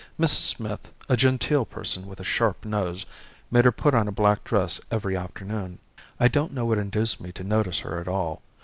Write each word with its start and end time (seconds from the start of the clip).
Mrs. 0.19 0.47
Smith, 0.55 0.91
a 1.09 1.15
genteel 1.15 1.63
person 1.63 2.07
with 2.07 2.19
a 2.19 2.23
sharp 2.23 2.65
nose, 2.65 3.05
made 3.51 3.65
her 3.65 3.71
put 3.71 3.93
on 3.93 4.07
a 4.07 4.11
black 4.11 4.43
dress 4.43 4.81
every 4.89 5.15
afternoon. 5.15 5.77
I 6.19 6.27
don't 6.27 6.53
know 6.53 6.65
what 6.65 6.79
induced 6.79 7.21
me 7.21 7.31
to 7.33 7.43
notice 7.43 7.81
her 7.81 7.99
at 8.01 8.07
all. 8.07 8.41